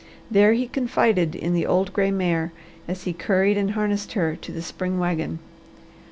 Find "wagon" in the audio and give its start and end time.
4.97-5.37